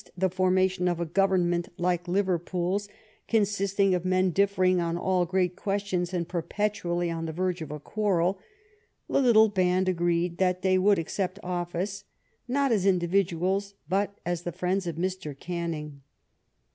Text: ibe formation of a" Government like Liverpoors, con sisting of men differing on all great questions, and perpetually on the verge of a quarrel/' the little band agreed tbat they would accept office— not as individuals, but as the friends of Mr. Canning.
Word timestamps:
ibe 0.19 0.33
formation 0.33 0.87
of 0.87 0.99
a" 0.99 1.05
Government 1.21 1.69
like 1.77 2.07
Liverpoors, 2.07 2.89
con 3.29 3.41
sisting 3.41 3.93
of 3.95 4.03
men 4.03 4.31
differing 4.31 4.81
on 4.81 4.97
all 4.97 5.27
great 5.27 5.55
questions, 5.55 6.11
and 6.11 6.27
perpetually 6.27 7.11
on 7.11 7.27
the 7.27 7.31
verge 7.31 7.61
of 7.61 7.69
a 7.69 7.79
quarrel/' 7.79 8.39
the 9.07 9.21
little 9.21 9.47
band 9.49 9.87
agreed 9.87 10.39
tbat 10.39 10.61
they 10.61 10.79
would 10.79 10.97
accept 10.97 11.37
office— 11.43 12.05
not 12.47 12.71
as 12.71 12.87
individuals, 12.87 13.75
but 13.87 14.17
as 14.25 14.41
the 14.41 14.51
friends 14.51 14.87
of 14.87 14.95
Mr. 14.95 15.39
Canning. 15.39 16.01